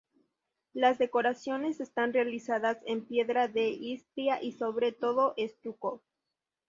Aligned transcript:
Las 0.73 0.97
decoraciones 0.97 1.79
están 1.79 2.11
realizadas 2.11 2.79
en 2.87 3.05
piedra 3.05 3.47
de 3.47 3.69
Istria 3.69 4.41
y 4.41 4.53
sobre 4.53 4.93
todo 4.93 5.35
estuco. 5.37 6.01